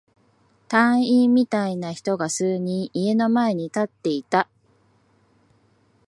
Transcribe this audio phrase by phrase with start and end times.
[0.67, 4.49] 隊員みたいな人が数人、家の前に立っていた。